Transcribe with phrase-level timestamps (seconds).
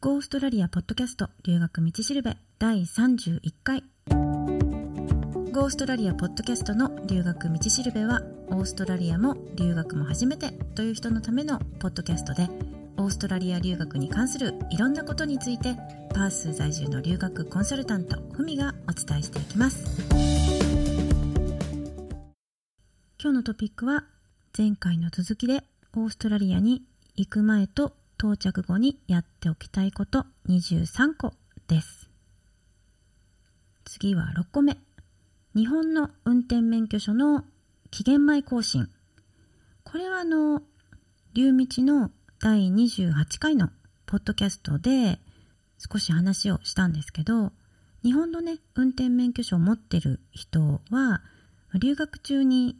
[0.00, 3.82] ゴーストラリアポッドキャスト留学道しるべ第31回。
[4.08, 12.48] ゴーストラリアポッドキャストの留学道しるべはオーストラリアも留学も初めてという人のためのポッドキャストで
[12.96, 15.74] オーストラリア留学に関するいろんなことについて
[16.14, 19.84] パース在住の留学コンサルタントふみがお伝えしていきます。
[23.20, 24.04] 今日のトピックは
[24.56, 25.64] 前回の続きで
[25.96, 26.84] オーストラリアに
[27.16, 31.32] 行く前と到着後にやっておきたいこと23個
[31.68, 32.10] です。
[33.84, 34.76] 次は6個目。
[35.54, 37.44] 日本の運転免許証の
[37.90, 38.88] 期限前更新。
[39.84, 40.62] これはあの
[41.32, 43.70] 流道の第28回の
[44.06, 45.20] ポッドキャストで
[45.78, 47.52] 少し話をしたんですけど
[48.02, 51.22] 日本のね運転免許証を持ってる人は
[51.74, 52.76] 留学中に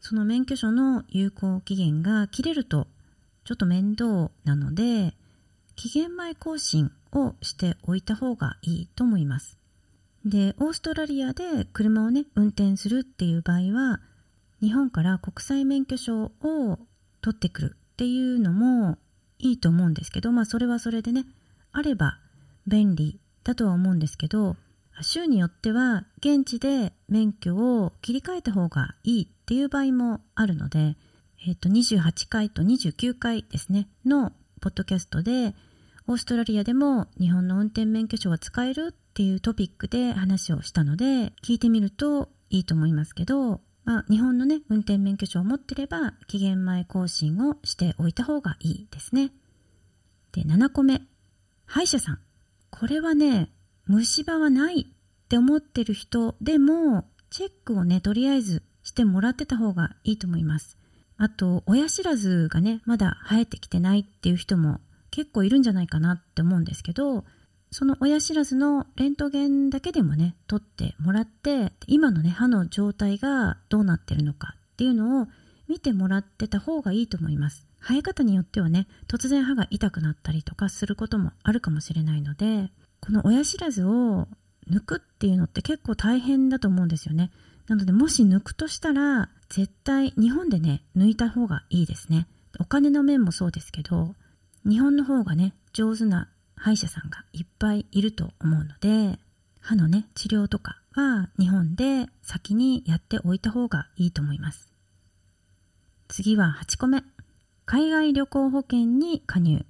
[0.00, 2.86] その免許証の有効期限が切れると
[3.44, 5.14] ちょっと面倒なので
[5.76, 9.58] 期限前更新をしておいた方がいいと思います。
[10.24, 14.00] でオーストラリアで車をね運転するっていう場合は
[14.60, 16.78] 日本から国際免許証を
[17.20, 18.98] 取ってくるっていうのも
[19.38, 21.24] いいと思うんですけどまあそれはそれでね
[21.72, 22.18] あれば
[22.68, 24.56] 便利だとは思うんですけど
[25.00, 30.96] 州によっては現地で免許を切り替えた方がいいっていう場合もあるので
[31.44, 35.54] えっ、ー、と、28回と29回ですね、のポッドキャストで、
[36.06, 49.32] オーストラリアでも日本の運転免許証は使えるっていうトピックで話をしたので、聞いてみるといいと思いますけど、まあ、日本のね、運転免許証を持ってれば、期限前更新をしておいた方がいいですね。
[50.30, 51.02] で、7個目。
[51.66, 52.18] 歯医者さん。
[52.70, 53.50] これはね、
[53.86, 60.78] 虫歯はないって思ってる人でも、チェックをね、とりあえずしてもらってた方がいいと思います。
[61.22, 64.80] あと、親知らずがね、まだ生えてきてないっていう人も
[65.12, 67.24] 結構いるんじゃないかなって思うんですけど、
[67.70, 75.28] その親知らずのレントゲンだけでもね、取ってもらって、今のね、歯の状態がどうなってるのかっていうのを
[75.68, 77.68] 見てもらってた方がいいと思います。
[77.78, 84.26] 生え方によってはね、突然歯が痛くなったりとかすることもあるかもしれないので、この親知らずを
[84.68, 87.30] 抜くっていうのって結構大変だと思うんですよね。
[87.68, 92.26] なので、もし抜くとしたら、絶対日本でね、抜いた方がいいですね。
[92.58, 94.14] お金の面もそうですけど、
[94.66, 99.18] 日本の方がね、上手な歯医者さんがいっぱいいると思うので、
[99.60, 104.72] 歯のね、治療とかは日本で先にやっておいた方がいいと思います。
[106.08, 107.04] 次は8個目。
[107.66, 109.66] 海外旅行保険に加入。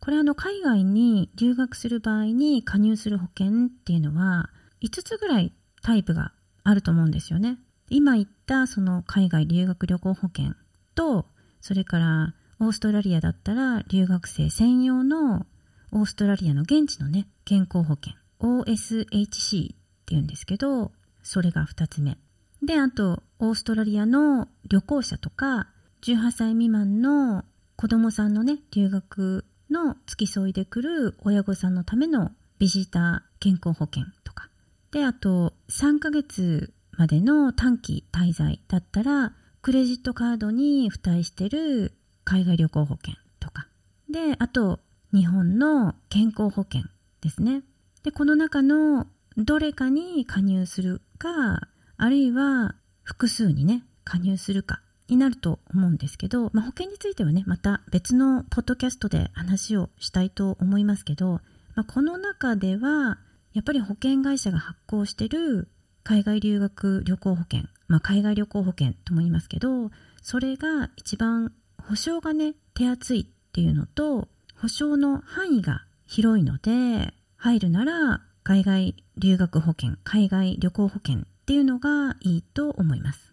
[0.00, 4.50] これあの海外に留学する場合に加入する保険っていうのは
[4.82, 7.56] 5つぐらいタイプがあると思うんですよね。
[7.94, 10.54] 今言ったその海外留学旅行保険
[10.96, 11.26] と、
[11.60, 15.46] それからオーストラリアだったら留学生専用の
[15.92, 20.90] オーストラリアの現地のね、健康保険、OSHC っていうんですけど、
[21.22, 22.18] それが2つ目。
[22.64, 25.68] で、あと、オーストラリアの旅行者とか、
[26.02, 27.44] 18歳未満の
[27.76, 34.48] 子供さんのね、留学の付き添いで来る親御さんのためのビジター健康保険とか。
[34.90, 39.32] で、あと、3ヶ月までの短期滞在だったら、
[39.62, 41.92] クレジットカードに付帯してる
[42.24, 43.68] 海外旅行保険とか。
[44.10, 44.80] で、あと、
[45.12, 46.82] 日本の健康保険
[47.20, 47.62] ですね。
[48.02, 49.06] で、この中の
[49.36, 61.40] どれかに加入するか、あるいは複数にね、加入するかになると思うんですけど、まあ、保険についてはね、また別のポッドキャストで話をしたいと思いますけど、
[61.74, 63.18] まあ、この中では、
[63.52, 65.68] やっぱり保険会社が発行してる
[66.04, 69.90] 海外留学旅行保険、まあ、海外旅行保険とも言いますけど、
[70.22, 74.28] それが一番保証がね、手厚いっていうのと、
[74.60, 83.32] 保証の範囲が広いので、入るなら海外留学保険、海外旅行保険っていうのがいいと思います。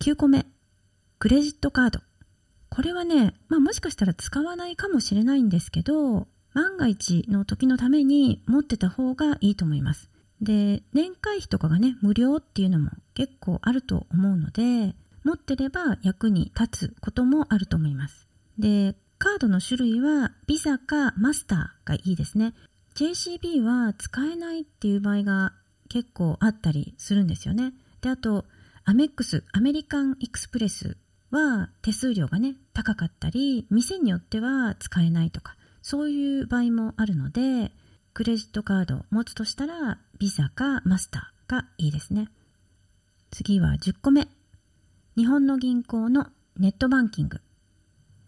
[0.00, 0.46] 9個目、
[1.20, 2.00] クレジットカード。
[2.70, 10.10] これはね、まあもしかしたら使わないかもしれないんですけど、万が一の時のために持ってた方がいいと思います。
[10.40, 14.94] で、年会費とかがね、無料っていうのも結構あると思うので、
[15.24, 18.28] 持ってれば役に立つこともあると思います。
[18.58, 22.54] で、カードの種類はビザかマスターがいいですね。
[22.94, 25.52] JCB は使えないっていう場合が
[25.88, 27.72] 結構あったりするんですよね。
[28.00, 28.44] で、あと、
[28.84, 30.96] アメックス、アメリカンエクスプレス
[31.30, 37.72] は手数料がね、高かったり、店によっては使えないとか、そういう場合もあるので、
[38.14, 42.28] クレジットカードを持つとしたら、ビザかマスターがいいですね。
[43.30, 44.28] 次は10個目。
[45.16, 46.26] 日本の銀行の
[46.58, 47.40] ネットバンキング。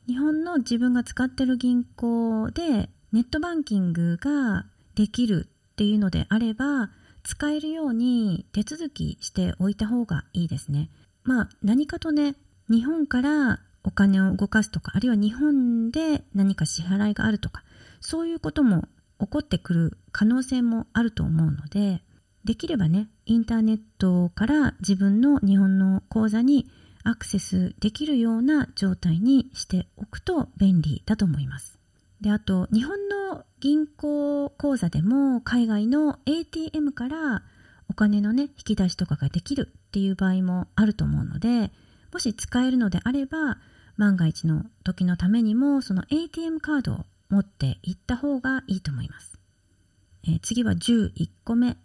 [0.06, 6.90] 日本の自分が使ってる銀行でネットバンキングができるっていうのであれば
[7.22, 10.90] 使えるように手続きしておいた方がいいですね。
[11.22, 12.34] まあ何かとね
[12.68, 17.62] 日本からお金を動かすとかあるいは日本で何か支払いがあるとか
[18.00, 18.88] そういうことも
[19.20, 22.02] 起こってくる可能性もあると思うので
[22.44, 26.70] できればねインターネットから自分の日本の口座に
[27.04, 31.78] アクセスできるような状態にしておくと便利だと思います。
[32.20, 37.42] であと日本の銀行口座でも海外の ATM から
[37.88, 41.72] お金のね引き出しとかができるっていう場合もあると思うので
[42.12, 43.58] もし使えるのであれば
[43.96, 49.38] 万が一の時のためにもその ATM カードを持っていった方がいいと思います、
[50.24, 51.76] えー、次は11個目。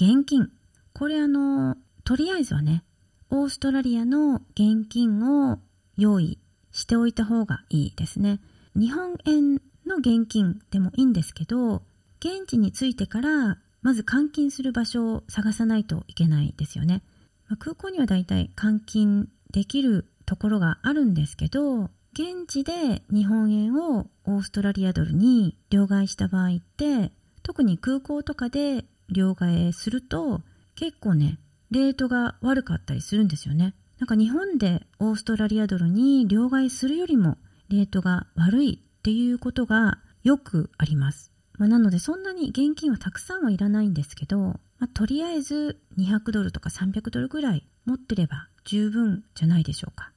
[0.00, 0.50] 現金。
[0.94, 2.84] これあのとりあえずはね
[3.30, 5.58] オーストラリアの現金を
[5.96, 6.38] 用意
[6.72, 8.40] しておいた方がいいですね。
[8.74, 9.54] 日本円
[9.86, 11.82] の現金でもいいんですけど
[12.20, 17.02] 現地に着いてからまず換金する場所を探さないといけないですよね、
[17.48, 27.12] まあ、空港にはだいたい換金できるところがあるんですけど現地で日本円をオーストラリアドルに両替した場合って
[27.44, 30.40] 特に空港とかで両替すると
[30.74, 31.38] 結構ね
[31.70, 33.72] レートが悪かったりするんですよね。
[34.00, 37.38] なんか日本でオーストラリアドルに両替するよりも
[37.68, 50.10] レートが悪いっていうことがよくあります、まあ、なのでそんなに現金はたくさんはいらないんですけど、まあ、とりあえず200ドルとか300ドルぐらい持ってれば十分じゃないでしょうか。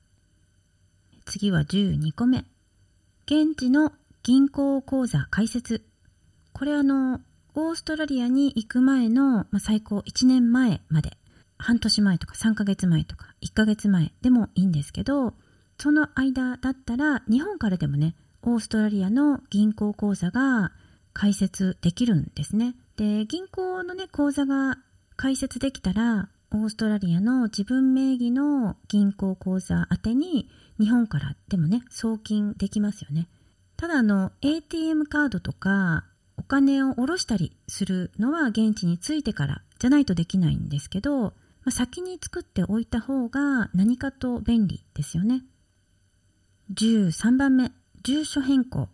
[1.32, 2.44] 次は12個目。
[3.26, 5.82] 現地の銀行口座開設。
[6.52, 7.22] これあの
[7.56, 11.18] オーストラリアに行く前の、まあ、最高1年前まで。
[11.58, 15.36] 半年前とか3ヶ月前とか1ヶ月前でもいいんですけど
[15.78, 20.72] その間だったら日本からでもねオーストラリアの銀行口座が
[21.14, 22.76] 開設できるんですね。
[22.98, 24.80] で銀行のね口座が
[25.16, 30.50] 開設できたらオーストラリアの自分名義の銀行口座宛てに
[30.82, 33.30] 日本からでもね送金できますよね。
[33.78, 36.06] ただあの ATM カードとか
[36.38, 41.32] お金を下ろしたりするのは現地に着いてからじゃないとできないんですけど、ま
[41.68, 45.44] あ、先に作っておいた方が何かと便利ですよね。
[46.74, 47.72] 13番目
[48.04, 48.90] 住所変更。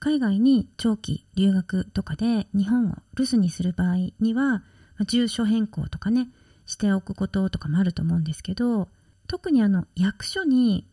[0.00, 4.62] 海外に長期留学とかで日本を留守にする場合には
[5.06, 6.28] 住所変更とかね
[6.64, 8.88] しておくこととかもあると思うんですけど
[9.28, 10.89] 特にあの役所に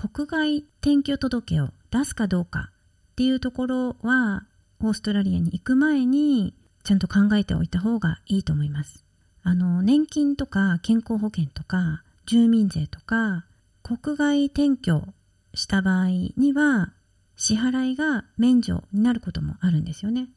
[0.00, 4.44] 国外転居届を出すかどうかっていうところは
[4.78, 6.54] オーストラリアに行く前に
[6.84, 9.04] ちゃんと考えておいた方がいいと思います。
[9.42, 13.44] あの年金とか健康保険とか住民税とか
[13.82, 15.02] 国外転居
[15.54, 16.06] した場合
[16.36, 16.92] には
[17.34, 20.28] 支払いが免除になることもあるんですよね。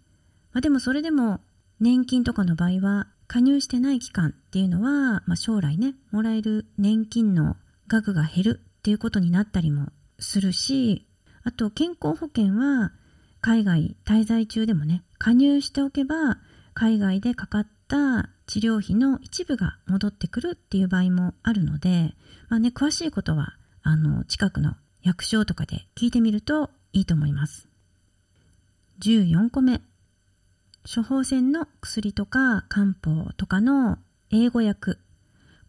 [0.53, 1.39] まあ、でもそれでも
[1.79, 7.57] 年金とかの場合は加入してない期間っていうのは、まあ、将来ねもらえる年金の
[7.87, 11.07] 額が減るっていうことになったりもするし
[11.43, 12.91] あと健康保険は
[13.39, 16.39] 海外滞在中でもね加入しておけば
[16.73, 22.15] 海外でかかった治療費の一部が戻ってくるっていう場合もあるので、
[22.49, 24.73] まあね、詳しいことはあの近くの
[25.03, 27.67] 役所とかで聞いてみるといいと思います。
[29.01, 29.81] 14個目
[30.91, 33.99] 処方箋の薬とか漢方とかの
[34.31, 34.97] 英語訳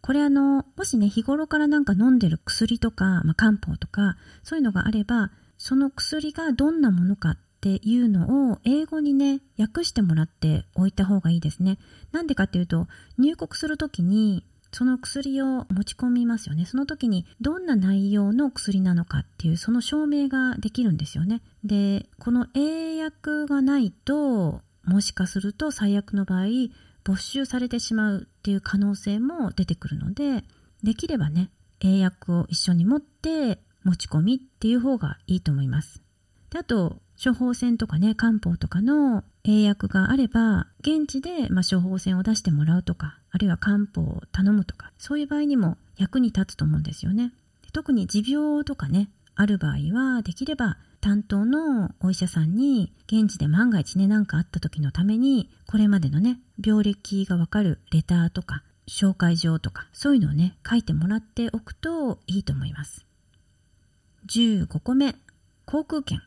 [0.03, 11.79] これあのもしね日頃からなんか飲んでる薬とか、まあ、漢方とかそういうのがあればその薬がどんなものかっていうのを英語にね訳してもらっておいた方がいいですね。
[12.11, 14.43] なんでかっていうと入国する時に
[14.73, 16.65] その薬を持ち込みますよね。
[16.65, 21.41] その時にどんな内容の薬なのかっていうその証明ができるんですよね。
[21.63, 26.47] でこの英訳がないともしかすると最悪の場合
[27.05, 30.43] 没収されてしまうっていう可能性も出てくるので
[30.83, 36.01] できればね英訳を一緒に持って持ち込みっていう方がいいと思います。
[36.49, 47.31] であと処方箋とかね漢方とかの英訳があれば現地で、まあ、処方箋を出してもらうとかあるいは漢方を頼むとかそういう場合にも役に立つと思うんですよね。
[47.71, 63.05] 特に持病とかねある場合はできれば担当のお医者さんに現地で万が一ね何かあった時のためにこれまでのね病歴がわかるレターとか紹介状とかそういうのをね書いてもらっておくといいと思います。
[64.33, 65.17] 15個目
[65.65, 66.21] 航空券。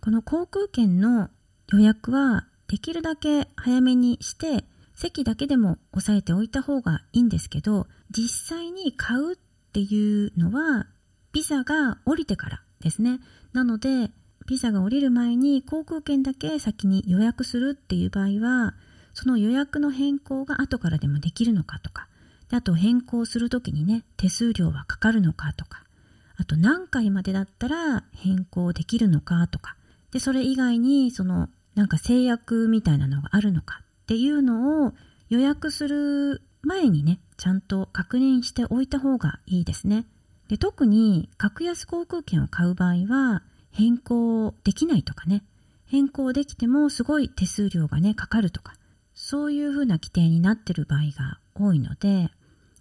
[0.00, 1.28] この航空券の
[1.72, 9.36] 予約はできるだけ早めにして席だけでも押さえておいた方がいいんですけど実際に買うっ
[9.72, 10.86] ていうのは
[11.32, 13.18] ビザが降りてからですね。
[13.52, 14.12] なので
[14.50, 18.74] ビザが降りる前に航空券だけ先に予約するっていう場合は
[19.14, 22.08] その予約の変更が後からでもできるのかとか
[22.48, 25.84] であと変更する時にね手数料はかかるのかとか
[26.36, 29.76] あと何回までだったら変更できるのかとか
[30.10, 34.94] でそれ以外にそのなんか制約みたいなのがあるのかっていうのを
[35.28, 40.06] 予約する前にねちゃんと確認しておいた方がいいですね。
[40.48, 45.44] で特に格安航空券を買う場合は変更できないとかね。
[45.86, 48.74] 変更できてもすごい手数料がねかかるとか。
[49.22, 52.30] そういう風な規定になってる場合が多いので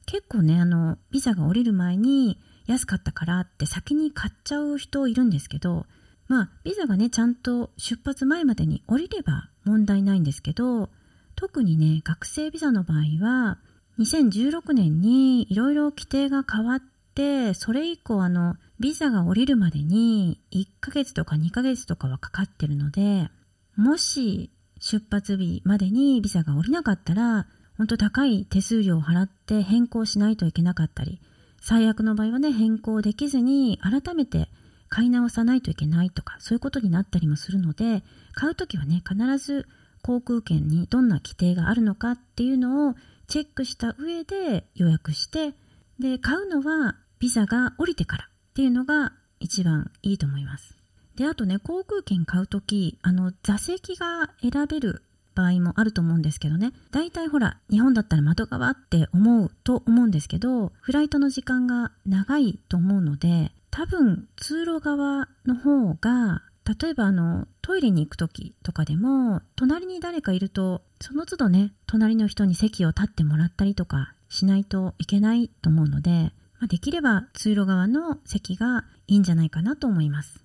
[0.05, 5.86] 結構ねあのビザが降りる前に安かったからって先に買っちゃう人いるんですけど
[6.29, 10.89] まあビザがねちゃんと出発前までに降りれば問題ないんですけど
[11.36, 13.58] 特にね学生ビザの場合は
[14.00, 16.79] 2016年にいろいろ規定が変わっ
[17.15, 23.29] てそれ以降あのビザが降りるまでに1ヶ月とか2ヶ月とかはかかってるので
[23.75, 27.48] もし出発日までにビザが降りなかったら
[27.79, 31.21] 本当高い手数料を払って変更しないといけなかったり、
[31.62, 34.50] 最悪の場合はね、変更できずに改めて
[34.89, 39.65] 買い直さないといけないとか、そういうことになったりもするので、買うときはね、必ず
[40.01, 42.95] 航空券にどんな規定があるのかっていうのを
[43.27, 45.53] チェックした上で予約して、
[46.00, 48.29] で、買うのはビザが降りてから。
[48.59, 50.75] っていうのが一番いいと思います。
[51.15, 55.01] で、あとね、航空券買うとき、あの、座席が選べる
[55.33, 66.41] 場合もあると思うんですけどね大体ほら日本だったら窓側って思うと思うんですけどフライトの時間が長いと思うので多分通路側の方が
[66.81, 80.43] 例えばあのトイレに行く時とかでも隣に誰かいるとその都度ね隣の人に席を立ってもらったりとかしないといけないと思うので、まあ、できれば通路側の席がいいんじゃないかなと思います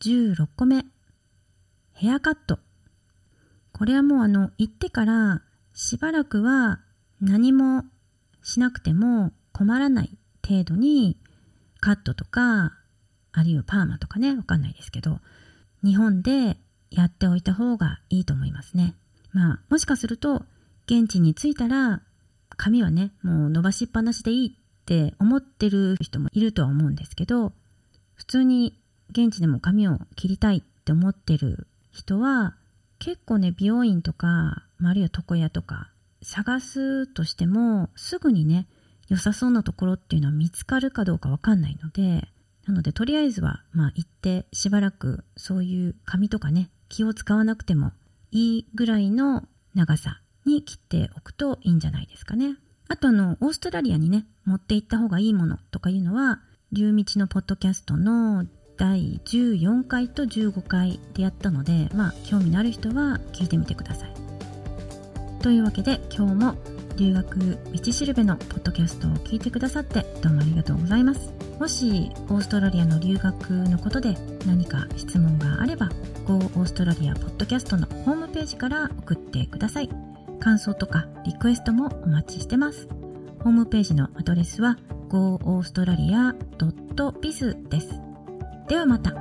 [0.00, 0.84] 16個目
[1.98, 2.60] ヘアカット。
[3.72, 5.42] これはもうあの、行ってから
[5.72, 6.78] しばらくは
[7.20, 7.82] 何も
[8.40, 10.16] しなくても困らない
[10.46, 11.18] 程度に
[11.80, 12.72] カットとか、
[13.32, 15.18] あるいはパーマとかね、わかんないですけど、
[15.82, 16.56] 日本で
[16.90, 18.94] やっておいた方がいいと思いますね。
[19.32, 20.44] まあ、もしかすると、
[20.86, 22.02] 現地に着いたら、
[22.58, 27.52] 髪はね、もう伸ばしっぱなしでいいって思ってる人もいるとは思うんですけど、
[28.14, 28.78] 普通に
[29.10, 32.54] 現地でも髪を切りたいって思ってる人は
[32.98, 35.90] 結構ね美容院とかあるいは床屋とか
[36.22, 38.66] 探すとしてもすぐにね
[39.08, 42.28] 良さそうなところっていうのは見つかるかどうかわかんないので
[42.66, 47.92] なのでとりあえずはまあ行ってしばらくそういう髪とかね気を使わなくても
[48.30, 52.56] いいぐらいの長さに切っておくといいんじゃないですかね。
[52.88, 56.40] あとあのオーストラリアにね持って行った方がいいものとかいうのは
[56.72, 58.46] 龍道のポッドキャストの
[58.78, 64.14] 第14回と15回でやったのでまあ興味のある人は聞いてみてください。
[65.42, 66.54] というわけで今日も
[66.96, 71.30] 留学道しるべのポッドキャストを聞いてくださってどうもありがとうございます。
[71.60, 75.90] もしオーストラリアの留学のことで何か質問があれば
[76.26, 80.07] Go オーストラリアポッドキャストのホームページから送ってください。
[80.38, 82.88] 感想とかリクエストもお待ちしてます
[83.40, 84.76] ホームページのアドレスは
[85.08, 88.00] goaustralia.biz です
[88.68, 89.14] ではまた。